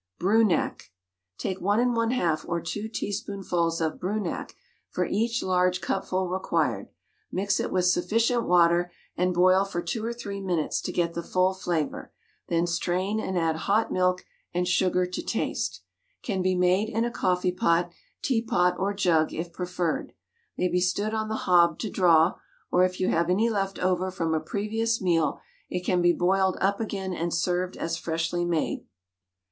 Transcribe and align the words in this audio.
BRUNAK. 0.17 0.89
Take 1.37 1.61
1 1.61 1.79
1/2 1.93 2.49
or 2.49 2.59
2 2.59 2.87
teaspoonfuls 2.87 3.79
of 3.81 3.99
Brunak 3.99 4.55
for 4.89 5.05
each 5.05 5.43
large 5.43 5.79
cupful 5.79 6.27
required, 6.27 6.89
mix 7.31 7.59
it 7.59 7.71
with 7.71 7.85
sufficient 7.85 8.47
water, 8.47 8.91
and 9.15 9.31
boil 9.31 9.63
for 9.63 9.79
2 9.79 10.03
or 10.03 10.11
3 10.11 10.41
minutes 10.41 10.81
to 10.81 10.91
get 10.91 11.13
the 11.13 11.21
full 11.21 11.53
flavour, 11.53 12.11
then 12.47 12.65
strain 12.65 13.19
and 13.19 13.37
add 13.37 13.55
hot 13.67 13.91
milk 13.91 14.25
and 14.55 14.67
sugar 14.67 15.05
to 15.05 15.21
taste. 15.21 15.83
Can 16.23 16.41
be 16.41 16.55
made 16.55 16.89
in 16.89 17.05
a 17.05 17.11
coffee 17.11 17.51
pot, 17.51 17.91
teapot, 18.23 18.73
or 18.79 18.95
jug 18.95 19.31
if 19.31 19.53
preferred. 19.53 20.13
May 20.57 20.67
be 20.67 20.81
stood 20.81 21.13
on 21.13 21.29
the 21.29 21.45
hob 21.45 21.77
to 21.77 21.91
draw; 21.91 22.39
or 22.71 22.83
if 22.83 22.99
you 22.99 23.09
have 23.09 23.29
any 23.29 23.51
left 23.51 23.77
over 23.77 24.09
from 24.09 24.33
a 24.33 24.39
previous 24.39 24.99
meal 24.99 25.39
it 25.69 25.85
can 25.85 26.01
be 26.01 26.11
boiled 26.11 26.57
up 26.59 26.79
again 26.79 27.13
and 27.13 27.31
served 27.31 27.77
as 27.77 27.97
freshly 27.99 28.43
made. 28.43 28.83